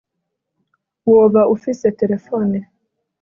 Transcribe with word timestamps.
woba 1.11 1.41
ufise 1.55 1.87
telefone 1.99 2.57